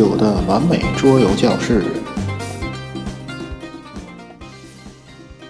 [0.00, 1.84] 九的完美桌游教室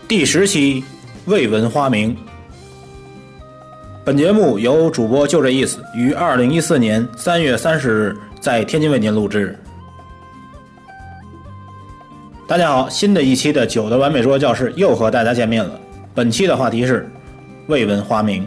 [0.09, 0.83] 第十期
[1.27, 2.17] 未闻花名。
[4.05, 9.57] 本节目由主播就这意思于二零一四年三月三十日在天津为您录制。
[12.49, 15.79] 大家好，新的一期的九的完美桌游教室又和大家见面了。
[16.13, 17.09] 本期的话题是
[17.69, 18.45] 未闻花名。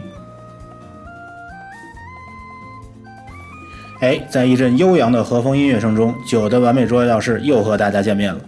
[4.04, 8.38] 哎，在一阵悠扬的和风音乐声中，九的完美桌游教室又和大家见面了。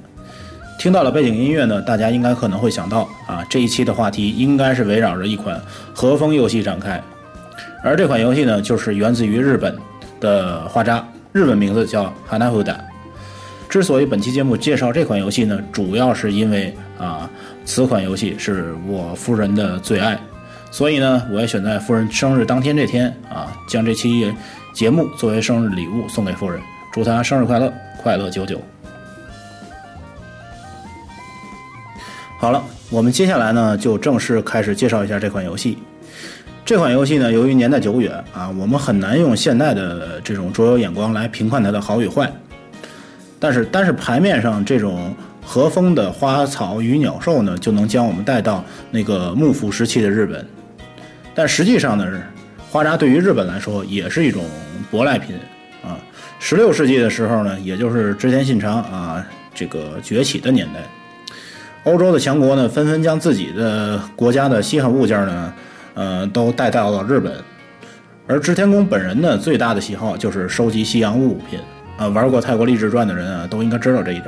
[0.79, 5.59] 听到了背景音乐呢，大家应该可能会想到啊，这一期的话题应该是围绕着一款
[5.95, 7.02] 和风游戏展开，
[7.82, 9.74] 而这款游戏呢，就是源自于日本
[10.20, 12.77] 的花扎，日本名字叫 Hanafuda。
[13.66, 17.30] 之所以本期节目介绍这款游戏呢，主要是因为啊，
[17.65, 20.20] 此款游戏是我夫人的最爱，
[20.70, 24.30] 所以呢，我也选在夫人生日当天这天啊，将这期
[24.77, 26.60] 节目作为生日礼物送给夫人，
[26.93, 28.60] 祝她生日快乐，快乐久久。
[32.38, 35.79] 好了，我们接下来呢就正式开始介绍一下这款游戏。
[36.63, 42.30] 这款游戏呢，由于年代久远啊，我们很难用现代的这种桌游眼光来评判它的好与坏。
[43.41, 50.47] 但是，单是牌面上这种和风的花草与鸟兽呢，就能将我们带到那个幕府时期的日本。
[51.35, 52.07] 但实际上呢，
[52.77, 54.45] 花扎对于日本来说也是一种
[54.93, 55.35] 舶来品
[55.82, 55.96] 啊。
[56.38, 59.24] 十六世纪的时候呢，也就是织田信长啊
[59.55, 60.80] 这个崛起的年代。
[61.85, 65.54] 欧洲的强国呢，纷纷将自己的国家的稀罕物件呢，
[65.94, 67.32] 呃，都带到了日本。
[68.27, 71.59] 而织田宫本人呢，最大的喜好就是收集西洋物品。
[71.97, 74.27] 啊，玩过《太国励志传》的人啊，都应该知道这一点。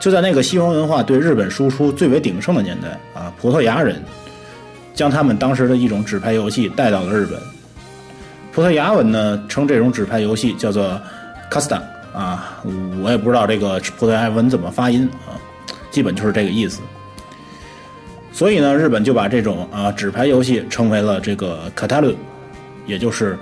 [0.00, 4.02] 就在那个西方文化对日本输出最为鼎盛的年代啊，葡萄牙人
[4.98, 7.40] 将他们当时的一种纸牌游戏带到了日本。
[8.52, 11.00] 葡萄牙文呢，称这种纸牌游戏叫做
[11.48, 11.80] “casta”
[12.12, 12.58] 啊，
[13.00, 15.38] 我也不知道这个葡萄牙文怎么发音啊。
[15.92, 16.80] 基本就是这个意思，
[18.32, 22.12] 所以呢，日本就把这种啊纸牌游戏称为了这个卡塔鲁，
[22.84, 23.38] 也就是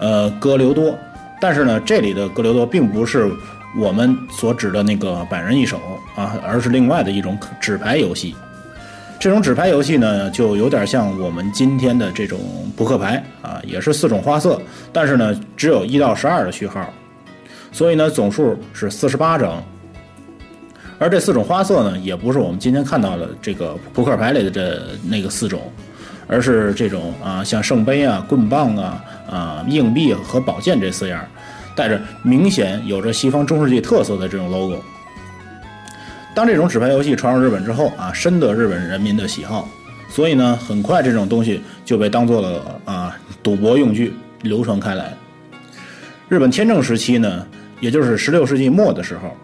[0.00, 0.98] 呃哥留多。
[1.40, 3.30] 但是呢，这里的哥留多并不是
[3.78, 5.78] 我们所指的那个百人一手
[6.16, 8.34] 啊，而是另外的一种纸牌游戏。
[9.20, 12.40] 这种纸牌游戏呢，就有点像我们今天的这种
[12.74, 14.58] 扑克牌啊，也是四种花色，
[14.94, 16.90] 但是呢，只有一到十二的序号，
[17.70, 19.62] 所以呢，总数是四十八张。
[20.98, 25.70] 而这四种花色呢，也不是我们今天看到的这个扑克牌里的这那个四种，
[26.26, 31.22] 而是这种啊，像圣杯啊、棍棒啊、啊硬币和宝剑这四样，
[31.76, 34.82] 带着明显有着西方中世纪特色的这种 logo。
[36.34, 39.68] 当这种纸牌游戏传入日本之后啊，深得日本人民的喜好，
[40.08, 45.12] 所以呢，很快这种东西就被当做了啊赌博用具流传开来。
[46.28, 47.46] 日本天正时期呢，
[47.80, 49.36] 也就是十六世纪末的时候。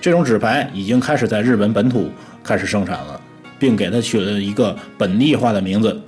[0.00, 2.10] 这种纸牌已经开始在日本本土
[2.42, 3.20] 开始生产了，
[3.58, 6.00] 并给它取了一个本地化的名字，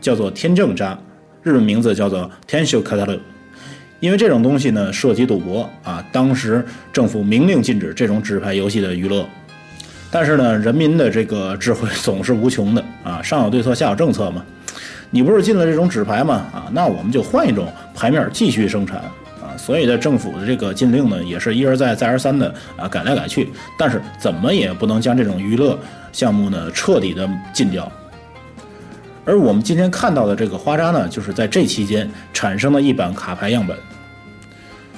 [0.00, 0.96] 叫做天正扎，
[1.42, 3.18] 日本名字叫做 Tensho Kataru。
[3.98, 9.26] 因为这种东西呢涉及赌博啊，当时政府明令禁止这种纸牌游戏的娱乐。
[10.10, 14.44] 但是呢，人民的这个智慧总是无穷的啊，上有对策，下有政策嘛。
[15.10, 16.46] 你不是禁了这种纸牌吗？
[16.52, 19.56] 啊，那我们就换一种牌面继续生产啊。
[19.56, 25.78] 所以，的政府的这个禁令呢，也是一而再、再而三的啊改来改去，但是怎么也不能将这种娱乐
[26.12, 27.90] 项目呢彻底的禁掉。
[29.24, 33.76] 而我们今天看到的这个花扎呢，就是在这期间产生的一版卡牌样本。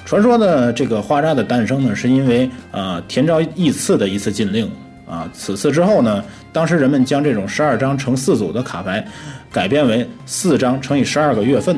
[0.05, 4.69] 传说呢，这个花扎的诞生呢，是因为啊田昭义次的一次禁令
[5.13, 9.05] 啊，此次之后呢，当时人们将这种十二张乘四组的卡牌
[9.51, 11.77] 改编为四张乘以十二个月份。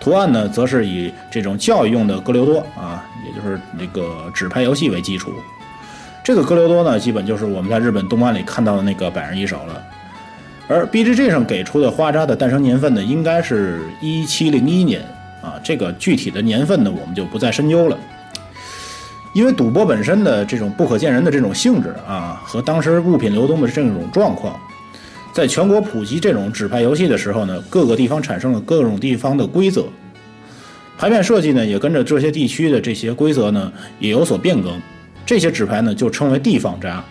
[0.00, 5.30] 图案呢，则是以这种教育用的哥留多啊，也就是那个纸牌游戏为基础。
[6.24, 9.80] 这个哥留多呢，基本就是我们在日本动漫里看到的那个百人一手了。
[10.66, 15.00] 而 BGG 上给出的花扎的诞生年份呢，应该是一七零一年
[15.42, 15.54] 啊。
[15.62, 17.96] 这个具体的年份呢，我们就不再深究了。
[19.32, 24.58] 因为赌博本身的这种不可见人的这种性质啊，和当时物品流动的这种状况。
[25.32, 29.84] 在全国普及这种纸牌游戏的时候呢，各个地方产生了各种地方的规则，
[30.96, 34.80] 牌面设计呢也跟着这些地区的这些规则呢也有所变更。
[35.24, 37.04] 这些纸牌呢就称为地方渣，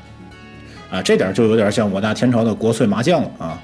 [0.91, 3.61] 啊，这点就有点像我大天朝的国粹麻将了啊。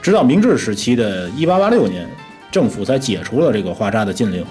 [0.00, 2.08] 直到明治时期的1886年，
[2.50, 4.44] 政府才解除了这个花渣的禁令。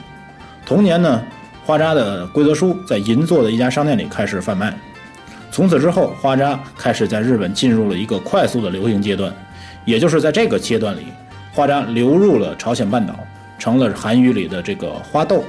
[0.66, 1.22] 同年呢，
[1.68, 4.74] 花扎的规则书在银座的一家商店里开始贩卖。
[5.52, 9.34] 从此之后，花扎开始在日本进入了一个快速的流行阶段，
[9.84, 11.08] 也就是在这个阶段里，
[11.52, 13.14] 花扎流入了朝鲜半岛，
[13.60, 15.44] 成了韩语里的这个花豆。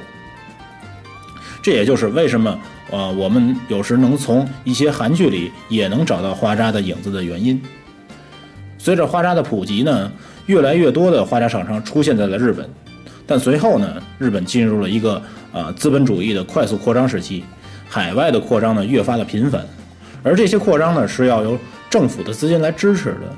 [1.62, 2.58] 这也就是为什么
[2.90, 7.62] 呃我们有时能从一些韩剧里也能找到花扎的影子的原因。
[8.76, 10.10] 随着花扎的普及呢，
[10.46, 12.68] 越来越多的花扎厂商出现在了日本，
[13.24, 17.44] 但随后呢，日本进入了一个啊资本主义的快速扩张时期，
[17.88, 19.64] 海外的扩张呢越发的频繁，
[20.22, 21.58] 而这些扩张呢是要由
[21.88, 23.32] 政府的资金来支持的，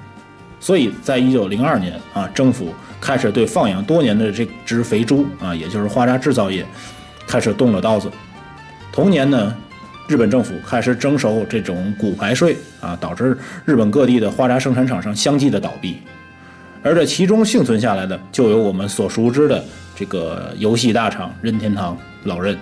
[0.58, 6.64] 所以在一九零二年啊，政府开始对放养多年的这只肥猪啊，也就是花扎制造业，
[7.26, 8.10] 开始动了刀子。
[8.92, 9.54] 同年呢。
[10.08, 15.98] 日本政府开始征收这种骨牌税啊，导致日本各地的花扎生产厂商相继的倒闭，
[16.82, 19.62] 而这其中幸存下来的就有我们所熟知的
[19.94, 22.58] 这个游戏大厂任天堂老任。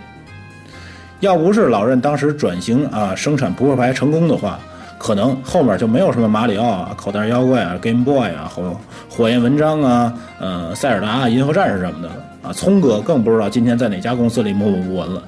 [1.21, 4.59] 要不是老任当时转型啊生产扑克牌成功的话，
[4.99, 12.53] 可能后面就没有什么马里奥啊、口袋妖怪啊、Game Boy 啊、火火焰文章啊、呃塞尔达、银河战士什么的了啊。
[12.53, 15.23] 聪哥更不知道今天在哪家公司里默默无闻了。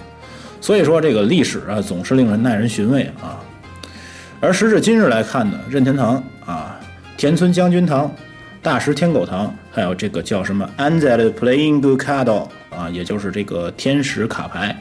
[0.60, 3.38] 所以说，这个历史啊，总是令人耐人寻味啊。
[4.40, 6.78] 而时至今日来看呢，任天堂啊、
[7.16, 8.10] 田村将军堂、
[8.62, 14.76] 大石天狗堂，还有这个叫什么 Angel Playing Good Card 啊，也就是这个天使卡牌，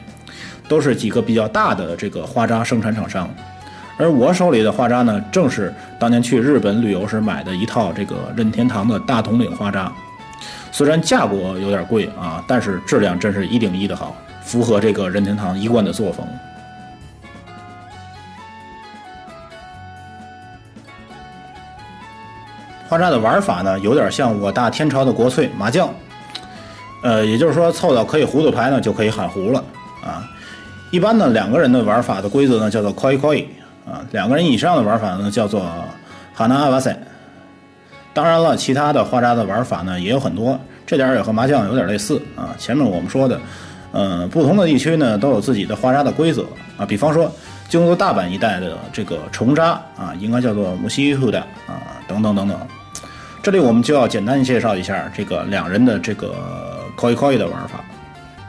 [0.68, 3.28] 都是几个比较大的这个花扎生产厂商。
[3.96, 9.90] 而我手里的花扎呢，正是当年去日本旅游时买的一套这个任天堂的大统领花扎。
[10.70, 14.14] 虽然价格有点贵啊，但是质量真是一顶一的好。
[14.42, 16.26] 符合这个任天堂一贯的作风。
[22.90, 25.88] 花扎的玩法呢，有点像我大天朝的国粹麻将，
[27.04, 29.62] 呃，也就是说凑到可以胡的牌呢，就可以喊胡了
[30.02, 30.28] 啊。
[30.90, 33.44] 一般呢，两个人的玩法的规则呢叫做 koi koi
[33.88, 35.62] 啊，两个人以上的玩法呢叫做
[36.36, 36.96] hana a v a s
[38.12, 42.50] 当然了，其他的花扎的玩法呢也有很多，这点也和麻将有点类似啊。
[42.58, 43.38] 前面我们说的。
[43.92, 46.42] 嗯，不同的地区呢都有自己的花扎的规则
[46.76, 47.28] 啊，比方说
[47.68, 51.38] 京都大阪一带的这个重扎啊，应该叫做木西户的
[51.68, 52.58] 啊，等等等等。
[53.42, 56.34] 这里我们就要简单介绍一下这个两人的这个
[56.94, 57.82] koi koi 的玩法。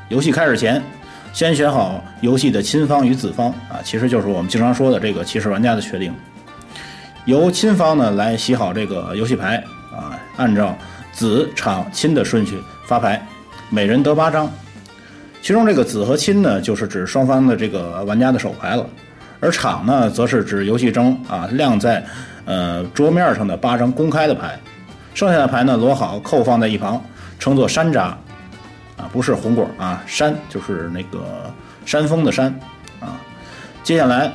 [0.10, 0.84] 游戏开始前，
[1.32, 6.14] 先选好游戏的亲方与子方啊，其实就是我们经常说的这个骑士玩家的确定。
[7.24, 10.78] 由亲方呢来洗好这个游戏牌啊，按照
[11.14, 13.26] 子、场、亲的顺序发牌，
[13.70, 14.52] 每人得八张。
[15.42, 18.86] 其中这个子和亲呢，就是指双方的这个玩家的手牌了，
[19.40, 22.04] 而场呢，则是指游戏中啊亮在
[22.44, 24.60] 呃桌面上的八张公开的牌，
[25.14, 27.02] 剩下的牌呢摞好扣放在一旁，
[27.40, 28.00] 称作山楂，
[28.98, 31.52] 啊不是红果啊，山就是那个
[31.86, 32.48] 山峰的山
[33.00, 33.20] 啊。
[33.84, 34.32] 接下来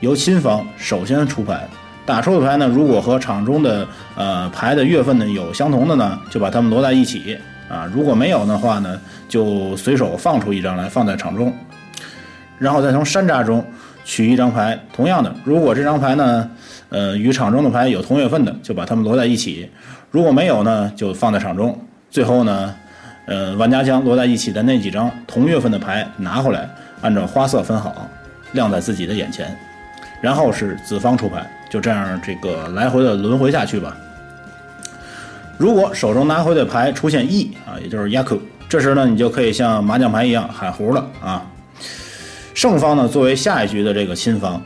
[0.00, 1.66] 由亲方首先出牌，
[2.04, 3.86] 打出的牌呢，如果和场中的
[4.16, 7.38] 呃牌的月份呢有相同的呢，就把它们摞在一起。
[7.68, 9.00] 啊，如果没有的话呢，
[9.30, 11.50] 就随手放出一张来放在场中，
[12.58, 13.64] 然后再从山楂中
[14.04, 14.78] 取一张牌。
[14.92, 16.50] 同样的，如果这张牌呢，
[16.90, 19.66] 呃，与场中的牌有同月份的，就把它们摞在一起；
[20.12, 21.76] 如果没有呢，就放在场中。
[22.10, 22.74] 最后呢，
[23.24, 26.68] 呃，玩家将摞在一起的那几张同月份的牌拿回来，
[27.00, 28.06] 按照花色分好，
[28.52, 29.56] 亮在自己的眼前，
[30.20, 33.96] 然后是子方出牌，就这样这个来回的轮回下去吧。
[35.56, 38.38] 如果手中拿回的牌出现 E 啊，也就是 Yaku，
[38.68, 41.42] 这时呢，你就可以像麻将牌一样喊胡了啊。
[42.52, 44.60] 胜方呢，作为下一局的这个亲方，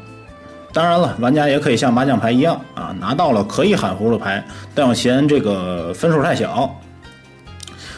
[0.76, 6.70] 当然了，玩家也可以像麻将牌一样啊，拿到了可以喊葫芦牌，但又嫌这个分数太小，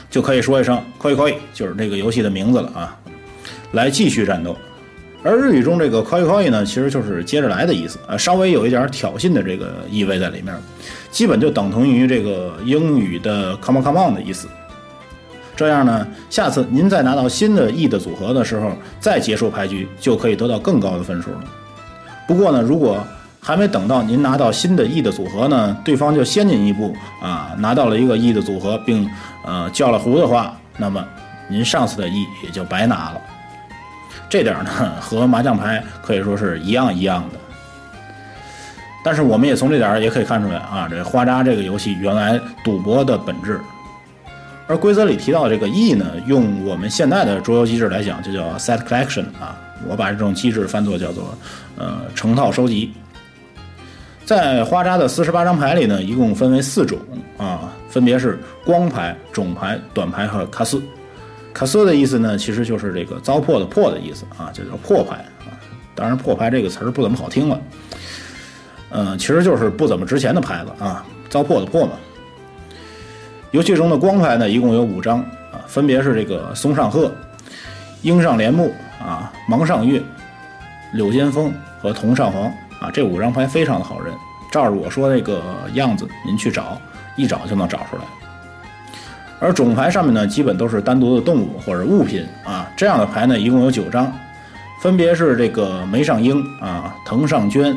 [0.08, 2.96] 就可以说一声可以可以，就是这个游戏的名字了啊，
[3.72, 4.56] 来继续战斗。
[5.24, 10.54] 而日语中这个 “koi koi” 呢，其实就是接着来的意思啊，稍微有一点挑衅的这个意味在里面，
[11.10, 14.46] 基本就等同于这个英语的 “come on come on” 的意思。
[15.56, 18.70] 这样呢，下次您再拿到新的 “e” 的组合的时候，
[19.00, 21.40] 再结束牌局，就可以得到更高的分数了。
[22.28, 23.02] 不过呢，如果
[23.40, 29.08] 还没等到您拿到新的 “e” 的组合呢，对方就先进一步啊，拿到了一个 “e” 的组合，并
[29.46, 31.02] 呃叫了胡的话，那么
[31.48, 33.20] 您上次的 “e” 也就白拿了。
[34.28, 37.38] 这点呢，和麻将牌可以说是一样一样的。
[39.02, 43.58] 但是我们也从这点也可以看出来啊，这花扎这个游戏原来赌博的本质。
[44.66, 49.56] 而规则里提到这个 E 呢，用我们现在的桌游机制来讲，就叫 Set Collection 啊。
[49.86, 51.36] 我把这种机制翻作叫做
[51.76, 52.92] 呃成套收集。
[54.24, 56.98] 在花扎的四十八张牌里呢，一共分为四种
[57.38, 60.82] 啊，分别是光牌、种牌、短牌和卡斯。
[61.54, 65.56] 卡斯的意思呢，其实就是这个糟粕的破的意思啊，就叫破牌啊。
[65.94, 67.60] 当然，破牌这个词儿不怎么好听了，
[68.90, 71.92] 嗯，其实就是不怎么值钱的牌子啊，糟粕的破嘛。
[73.50, 75.20] 游戏中的光牌呢，一共有五张
[75.50, 77.10] 啊，分别是这个松上鹤、
[78.02, 80.02] 樱上莲木、啊、芒上月、
[80.92, 82.44] 柳间风和桐上皇
[82.80, 84.14] 啊，这五张牌非常的好认。
[84.50, 85.42] 照着我说这个
[85.74, 86.80] 样子，您去找，
[87.16, 88.02] 一找就能找出来。
[89.40, 92.68] 而种牌上面呢，基本都是单独的动物或者物品啊。
[92.76, 94.12] 这样的牌呢，一共有九张，
[94.80, 97.76] 分别是这个梅上鹰啊、藤上娟、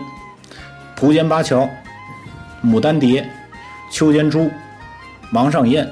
[0.96, 1.70] 蒲间八桥、
[2.63, 3.30] 牡丹蝶、
[3.92, 4.50] 秋间珠、
[5.30, 5.88] 芒上燕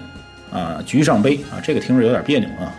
[0.52, 2.74] 啊、菊上杯啊，这个听着有点别扭啊。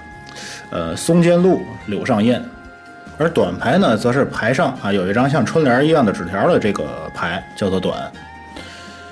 [0.71, 2.43] 呃，松间路、柳上燕。
[3.19, 6.85] 而短牌呢，则是牌上啊有一张像春联一样的纸条的这个
[7.15, 8.11] 牌，叫做短。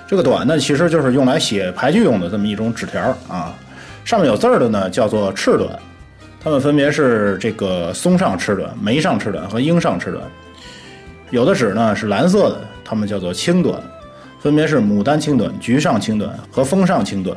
[0.06, 3.54] 这个短呢，其实就是用来写牌句用的这么一种纸条啊。
[4.04, 5.78] 上面有字儿的呢，叫做赤短，
[6.42, 10.24] 它们分别是这个松上赤短、梅上赤短和鹰上赤短。
[11.30, 13.78] 有的纸呢是蓝色的，它们叫做青短，
[14.40, 17.36] 分别是牡丹青短、菊上青短和风上青短。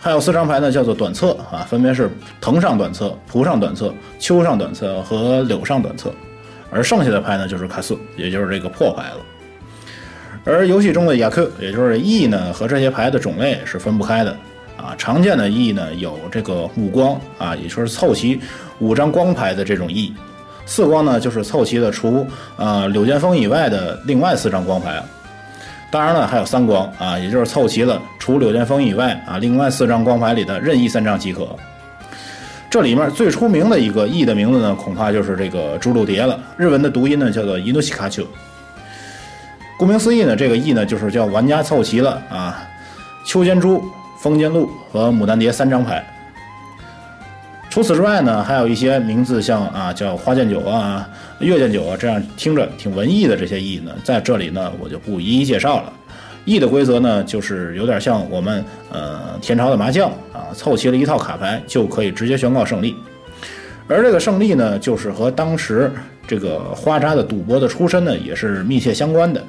[0.00, 6.10] 还有四张牌呢，叫做短侧啊，分别是藤上短侧、蒲上短侧、秋上短侧和柳上短侧。
[6.72, 9.16] 而剩下的牌呢，就是卡斯，也就是这个破牌了。
[10.44, 14.30] 而游戏中的雅克，也就是 E 呢，和这些牌的种类是分不开的
[14.76, 14.94] 啊。
[14.96, 18.40] 常见的 E 呢，有这个五光啊，也就是凑齐
[18.78, 20.14] 五张光牌的这种 E；
[20.64, 22.26] 四光呢，就是凑齐了除
[22.56, 25.02] 啊柳剑锋以外的另外四张光牌。
[25.90, 31.48] 当然了，还有三光啊，也就是凑齐了除柳剑锋以外啊另外四张光牌里的任意三张即可。
[32.70, 36.38] 这里面最出名的一个翼的名字呢，恐怕就是这个朱鹭蝶了。
[36.56, 38.24] 日文的读音呢叫做伊诺西卡丘。
[39.76, 42.62] 顾名思义呢，这个翼呢就是叫玩家凑齐了啊
[43.26, 43.82] 秋间猪、
[44.20, 46.04] 风间鹿和牡丹蝶三张牌。
[47.80, 51.08] 除此之外呢，还有一些名字像啊叫花见酒啊、
[51.38, 55.90] 月见酒啊，这样听着挺文艺的这些翼呢，在这里呢我就不一一介绍了。
[56.44, 62.94] 翼的规则呢，就是有点像我们呃天朝的麻将啊，凑齐了一套卡牌就可以直接宣告胜利。
[63.88, 65.90] 而这个胜利呢，就是和当时
[66.28, 69.42] 这个花扎的赌博的出身呢，也是密切相关的。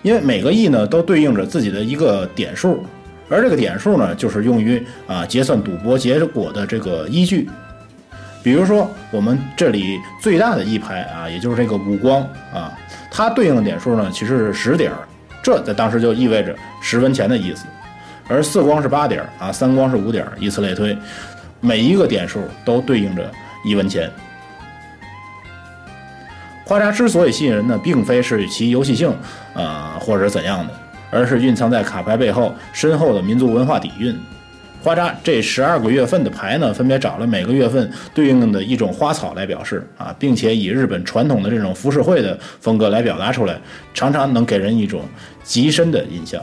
[0.00, 2.82] 因为每个亿呢都对应着自己的一个点数，
[3.28, 7.48] 而这个点数呢，就是用于啊结算赌博结果的这个依据。
[8.42, 12.20] 比如说我们这里最大的一排啊，也就是这个五光
[12.52, 12.72] 啊，
[13.10, 14.98] 它对应的点数呢其实是十点儿，
[15.42, 17.64] 这在当时就意味着十文钱的意思。
[18.28, 20.96] 而四光是八点儿啊，三光是五点儿，以此类推，
[21.60, 23.30] 每一个点数都对应着
[23.64, 24.10] 一文钱。
[26.66, 29.14] 花札之所以吸引人呢，并非是其游戏性，
[29.54, 30.72] 啊、或者怎样的，
[31.14, 34.14] 而是蕴藏在卡牌背后深厚的民族文化底蕴。
[34.82, 43.58] 花札这十二个月份的牌呢，分别找了每个月份对应的一种花草来表示啊，并且以日本传统的这种浮世绘的风格来表达出来，
[43.94, 45.00] 常常能给人一种
[45.42, 46.42] 极深的印象。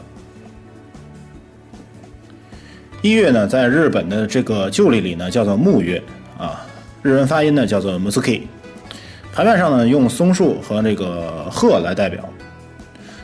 [3.03, 6.01] 一月呢，在日本的这个旧历里呢，叫做木月
[6.39, 6.65] 啊，
[7.03, 8.41] 日文发音呢叫做 musuki。
[9.31, 12.27] 牌面上呢，用松树和那个鹤来代表。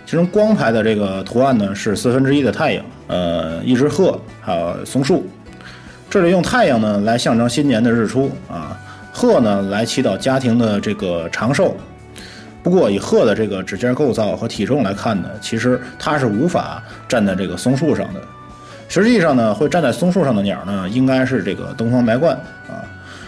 [0.08, 5.26] 其中光牌的这个图案呢是四分之一的太阳，呃，一只鹤，还有松树。
[6.10, 8.80] 这里用太阳呢来象征新年的日出啊，
[9.12, 11.76] 鹤呢来祈祷家庭的这个长寿。
[12.64, 18.22] 不过以鹤的这个指尖构造和体重来看呢，其实它是无法站在这个松树上的。
[18.88, 22.80] 实际上呢，会站在松树上的鸟呢，应该是这个东方白鹳啊。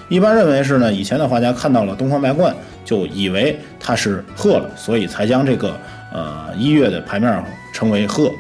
[0.07, 2.53] 一般认为是呢，以前的画家看到了东方白鹳，
[2.86, 5.77] 就以为它是鹤了，所以才将这个
[6.11, 8.31] 呃一月的牌面称为鹤。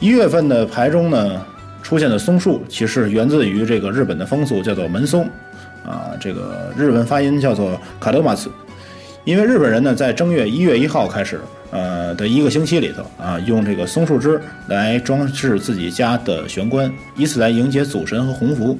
[0.00, 1.44] 一月份的牌中呢
[1.82, 5.28] 出现的松树，其实源自于这个日本的风俗，叫做门松
[5.84, 8.50] 啊，这个日文发音叫做卡德马斯。
[9.24, 11.40] 因为日本人呢，在正月一月一号开始，
[11.70, 18.78] 呃的一个星期里头啊，用这个松树枝来装饰自己家的玄关，以此来迎接祖神和鸿福。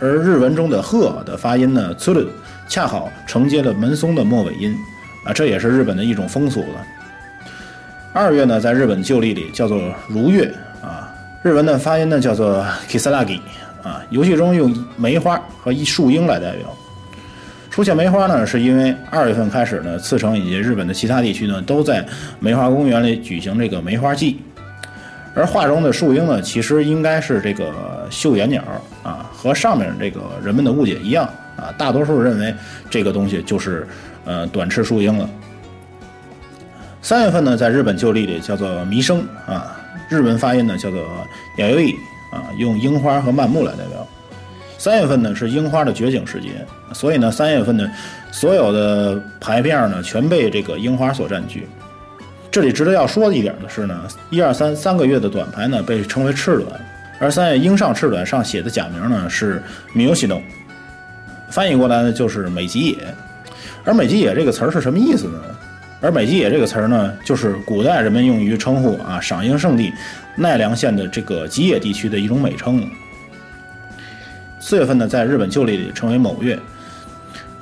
[0.00, 2.26] 而日文中的“鹤”的发音呢 t s u r
[2.68, 4.76] 恰好承接了门松的末尾音，
[5.24, 6.84] 啊，这也是日本的一种风俗了。
[8.12, 10.52] 二月呢，在日本旧历里叫做如月
[10.82, 11.12] 啊，
[11.42, 13.40] 日文的发音呢叫做 kisaragi
[13.82, 16.68] 啊，游戏中用梅花和一树樱来代表。
[17.70, 22.06] 出现梅花呢，是因为二月份开始呢，茨城以及日本的其他地区呢，都在
[22.38, 24.40] 梅花公园里举行这个梅花季。
[25.34, 28.62] 而画中的树樱呢，其实应该是这个绣眼鸟
[29.02, 32.54] 啊，和上面这个人们的误解一样啊，大多数认为
[32.90, 33.86] 这个东西就是
[34.24, 35.28] 呃短翅树樱了。
[37.02, 39.76] 三月份呢，在日本旧历里叫做弥生啊，
[40.08, 41.06] 日文发音呢叫做
[41.58, 41.92] 雅优伊
[42.32, 44.06] 啊，用樱花和漫木来代表。
[44.78, 46.48] 三月份呢是樱花的绝景时节，
[46.92, 47.88] 所以呢三月份的
[48.32, 51.66] 所有的牌面呢全被这个樱花所占据。
[52.50, 56.80] 这里值得要说的一点的是呢，一二三三个月的短牌呢被称为赤短，
[57.18, 60.40] 而三月樱上赤短上写的假名呢是米尤西诺。
[61.50, 62.98] 翻译过来呢就是美吉野。
[63.84, 65.38] 而美吉野这个词儿是什么意思呢？
[66.00, 69.92] 而美吉野这个词儿呢，就是古代人们用于称呼啊赏樱圣地
[70.36, 72.86] 奈良县的这个吉野地区的一种美称。
[74.60, 76.58] 四月份呢，在日本旧历里称为卯月，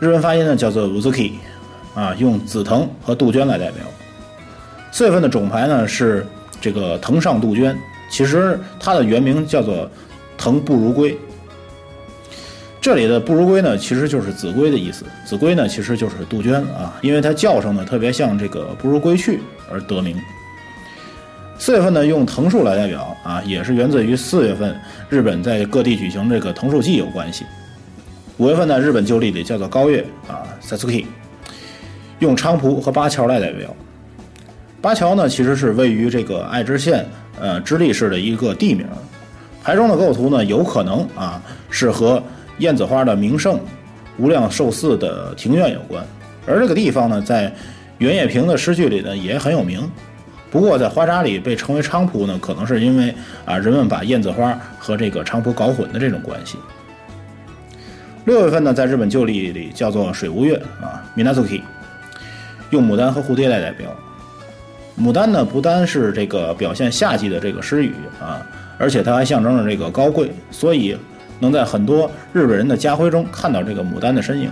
[0.00, 1.32] 日文发音呢叫做 uzuki，
[1.94, 3.84] 啊，用紫藤和杜鹃来代表。
[4.90, 6.26] 四月份的种牌呢是
[6.60, 7.76] 这个藤上杜鹃，
[8.10, 9.90] 其实它的原名叫做
[10.36, 11.16] 藤不如归。
[12.82, 15.04] 这里的不如归呢，其实就是子规的意思。
[15.24, 19.38] 子规呢，其实就是杜鹃啊，因为它叫声呢特别像这个不如归去
[19.70, 20.20] 而得名。
[21.56, 24.76] 四月份呢，用藤树来代表啊，也是源自于四月份
[25.08, 27.44] 日本在各地举行这个藤树祭有关系。
[28.38, 31.06] 五月份呢，日本旧历里叫做高月啊，Satsuki，
[32.18, 33.72] 用菖蒲和八桥来代表。
[34.80, 37.06] 八桥呢，其实是位于这个爱知县
[37.40, 38.84] 呃知立市的一个地名。
[39.62, 42.20] 牌中的构图呢，有可能啊是和
[42.62, 43.58] 燕子花的名胜
[44.18, 46.04] 无量寿寺的庭院有关，
[46.46, 47.52] 而这个地方呢，在
[47.98, 49.90] 袁叶平的诗句里呢也很有名。
[50.48, 53.12] 不过在花札里被称为菖蒲呢，可能是因为
[53.44, 56.56] 啊人们把燕子花和这个菖蒲搞混的这种关系。
[58.26, 61.62] 六月份呢，在日本旧历里叫做水无月啊，Minazuki，
[62.70, 63.92] 用牡丹和蝴蝶来代表。
[64.96, 68.46] 牡丹呢，不单是这个表现夏季的这个诗语啊，
[68.78, 70.96] 而且它还象征着这个高贵，所以。
[71.42, 74.48] 能在很多日本人的家徽中看到这个牡丹的身影。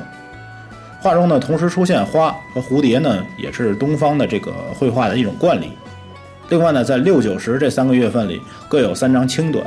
[1.01, 5.71] 画中呢，同时出现花和蝴蝶呢，也是东方的这个绘画的一种惯例。
[6.49, 9.65] 另外呢，在六九十这三个月份里，各有三张青短。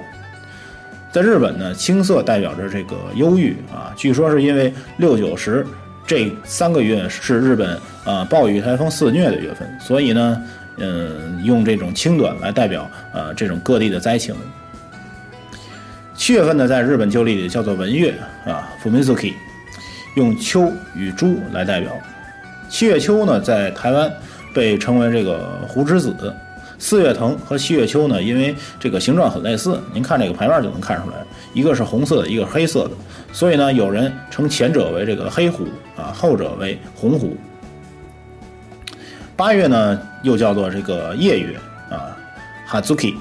[1.13, 5.65] 在日本呢，青色代表着这个忧郁啊，据说是因为六九十
[6.05, 10.43] 这三个月是日本啊暴雨台风肆虐的月份，所以呢，
[10.77, 14.35] 嗯，用这种青短来代表呃这种各地的灾情。
[16.25, 19.33] 七月份呢，在日本旧历里叫做文月啊，Fumizuki，
[20.15, 21.91] 用秋与朱来代表。
[22.69, 24.09] 七月秋呢，在台湾
[24.53, 26.33] 被称为这个胡之子。
[26.79, 31.17] 四月藤和七月秋呢，因为这个形状很类似，您看这个牌面就能看出来，
[31.53, 32.91] 一个是红色的，一个黑色的，
[33.33, 35.65] 所以呢，有人称前者为这个黑虎
[35.97, 37.35] 啊，后者为红虎。
[39.35, 41.57] 八月呢，又叫做这个夜月
[41.89, 42.15] 啊
[42.69, 43.13] ，Hazuki，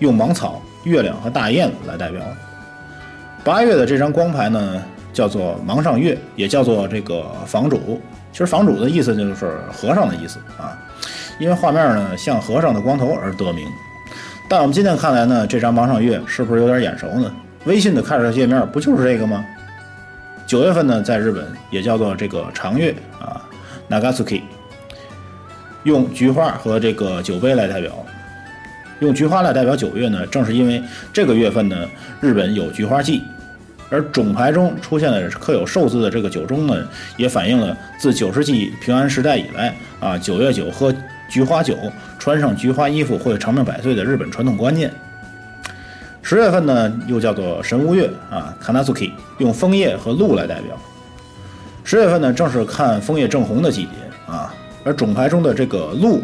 [0.00, 0.62] 用芒草。
[0.84, 2.22] 月亮和大雁来代表。
[3.44, 8.00] 八月的这张光牌呢，叫做芒上月，也叫做这个房主。
[8.30, 10.78] 其实房主的意思就是和尚的意思啊，
[11.38, 13.66] 因为画面呢像和尚的光头而得名。
[14.48, 17.30] 但我们今天看来呢，这张芒上月是不是有点眼熟呢？
[17.64, 19.44] 微信的开始界面不就是这个吗？
[20.46, 23.40] 九月份呢，在日本也叫做这个长月啊
[23.90, 24.42] ，Nagatsuki，
[25.84, 27.92] 用菊花和这个酒杯来代表。
[29.02, 30.80] 用菊花来代表九月呢，正是因为
[31.12, 31.76] 这个月份呢，
[32.20, 33.20] 日本有菊花季，
[33.90, 36.86] 而种牌中出现的刻有寿字的这个酒盅呢，
[37.16, 40.94] 也反映了自九世纪平安时代以来啊，九月九喝
[41.28, 41.76] 菊花酒，
[42.16, 44.88] 穿上菊花衣服会长命百岁的日本传统观念。
[46.22, 50.78] 十月份呢，又叫做神无月啊，Kanazuki，用枫叶和鹿来代表。
[51.82, 56.22] 十月份呢，正是看枫叶正红的季节啊，而种牌中的这个鹿，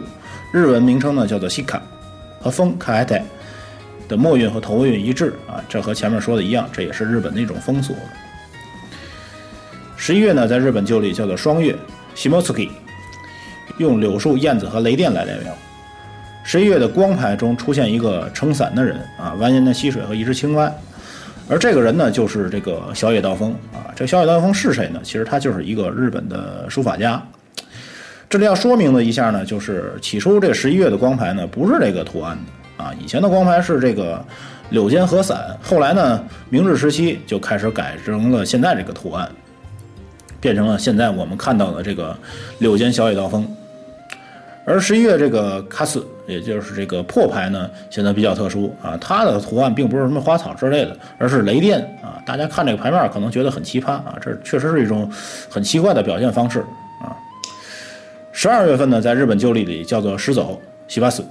[0.53, 1.83] 日文名称呢叫做西卡。
[2.41, 3.23] 和风卡埃泰
[4.09, 7.95] 的末韵和头韵一致啊，这和前面说的一样，这也是日本的一种风俗。
[9.97, 11.77] 十一月呢，在日本旧历叫做双月，
[12.15, 12.71] 西莫斯基，
[13.79, 15.53] 用柳树、燕子和雷电来代表。
[16.45, 20.73] 十一月的光牌中出现一个撑伞的人啊，蜿蜒的溪水和一只青蛙，
[21.49, 23.93] 而这个人呢，就是这个小野道风啊。
[23.95, 25.01] 这小野道风是谁呢？
[25.03, 27.23] 其实他就是一个日本的书法家。
[28.31, 34.23] 这里要说明的一下呢，就是起初这十一月的光牌呢不是这个图案的啊，以前的光牌是这个
[34.69, 39.27] 柳间和伞，后来呢明治时期就开始改成了现在这个图案，
[40.43, 42.15] 变成了现在我们看到的这个
[42.59, 43.49] 柳间小野道锋。
[44.67, 55.11] 而十一月这个卡斯，也就是这个破牌呢，显得比较特殊啊，它的图案并不是什么花草之类的，而是雷电啊，大家看这个牌面可能觉得很奇葩啊，这确实是一种
[55.49, 56.63] 很奇怪的表现方式。
[58.41, 61.27] 十二月份呢，在日本旧历里叫做狮走西巴斯，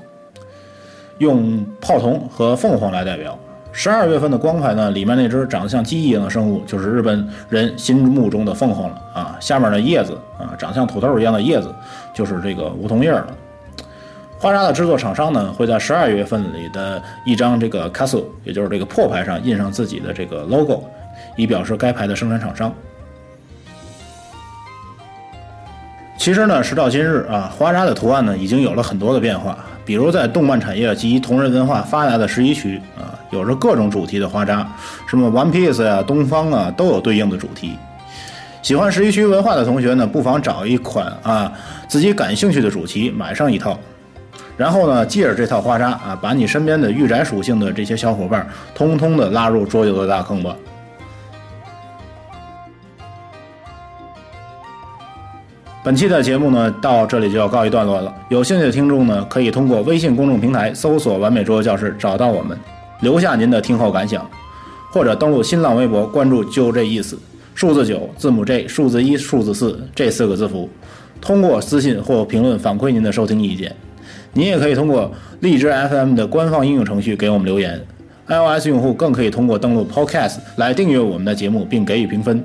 [1.19, 3.39] 用泡桐和凤凰来代表。
[3.71, 9.37] 十二月份的光牌呢，里面那只长得像鸡一样的生物，就是日本人心目中的凤凰了啊。
[9.39, 11.73] 下面的叶子啊，长像土豆一样的叶子，
[12.13, 13.25] 就是这个梧桐叶了。
[14.37, 20.83] 花札的制作厂商呢，会在十二月份里的一张这个卡苏，也就是这个破牌上印上自己的这个 logo，
[21.37, 22.69] 以表示该牌的生产厂商。
[26.17, 29.57] 其实呢，时到今日啊，花札的图案呢已经有了很多的变化。
[29.85, 34.67] 比如在动漫产业及同人文化发达的十一区啊，有着各种主题的花札，
[35.07, 37.77] 什么 One Piece 呀、东方啊，都有对应的主题。
[38.61, 41.49] 喜欢十一区文化的同学呢，不妨找一款啊
[41.87, 43.79] 自己感兴趣的主题买上一套，
[44.57, 50.53] 然后呢，借着这套花扎啊，把你身边的御宅属性的这些小伙伴，通通的拉入桌游的大坑吧。
[55.87, 58.13] 本期的节目呢，到这里就要告一段落了。
[58.27, 62.57] 有兴趣的听众呢，可以通过微信公众平台搜索“完美桌游教室”找到我们，
[62.99, 64.29] 留下您的听后感想，
[64.91, 67.17] 或者登录新浪微博关注“就这意思”。
[67.55, 70.69] 数字九，字母 J，数字一，数字四，这四个字符，
[71.21, 73.73] 通过私信或评论反馈您的收听意见。
[74.33, 77.81] 您也可以通过荔枝 FM 的官方应用程序给我们留言。
[78.27, 82.43] iOS 用户更可以通过登录 Podcast 来订阅我们的节目并给予评分。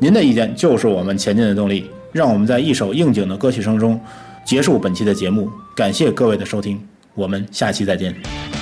[0.00, 1.88] 您的意见就是我们前进的动力。
[2.16, 4.00] 让我们在一首应景的歌曲声中
[4.44, 5.50] 结束本期的节目。
[5.76, 6.80] 感谢各位的收听，
[7.14, 8.55] 我们下期再见。